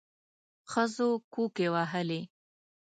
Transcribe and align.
ښځو 0.71 1.09
کوکي 1.33 1.67
وهلې. 1.73 2.21